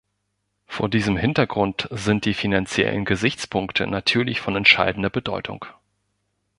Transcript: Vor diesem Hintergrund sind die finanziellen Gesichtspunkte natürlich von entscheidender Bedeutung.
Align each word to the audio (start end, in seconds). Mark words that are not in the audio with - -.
Vor 0.65 0.89
diesem 0.89 1.15
Hintergrund 1.15 1.87
sind 1.91 2.25
die 2.25 2.33
finanziellen 2.33 3.05
Gesichtspunkte 3.05 3.85
natürlich 3.85 4.41
von 4.41 4.55
entscheidender 4.55 5.11
Bedeutung. 5.11 5.67